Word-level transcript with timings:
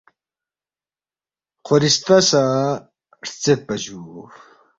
خورِستہ 1.65 2.17
سہ 2.29 2.43
ہرژیدپا 3.19 3.75
جُو 3.83 3.99